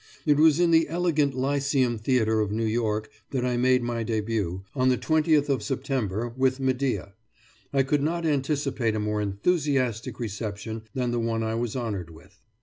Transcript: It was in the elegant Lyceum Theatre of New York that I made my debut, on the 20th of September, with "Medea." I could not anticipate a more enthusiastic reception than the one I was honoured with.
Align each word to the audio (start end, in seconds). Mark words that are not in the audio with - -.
It 0.25 0.37
was 0.37 0.59
in 0.59 0.71
the 0.71 0.87
elegant 0.89 1.35
Lyceum 1.35 1.99
Theatre 1.99 2.39
of 2.41 2.51
New 2.51 2.65
York 2.65 3.11
that 3.29 3.45
I 3.45 3.55
made 3.55 3.83
my 3.83 4.01
debut, 4.01 4.63
on 4.73 4.89
the 4.89 4.97
20th 4.97 5.47
of 5.47 5.61
September, 5.61 6.33
with 6.35 6.59
"Medea." 6.59 7.13
I 7.71 7.83
could 7.83 8.01
not 8.01 8.25
anticipate 8.25 8.95
a 8.95 8.99
more 8.99 9.21
enthusiastic 9.21 10.19
reception 10.19 10.81
than 10.95 11.11
the 11.11 11.19
one 11.19 11.43
I 11.43 11.53
was 11.53 11.75
honoured 11.75 12.09
with. 12.09 12.39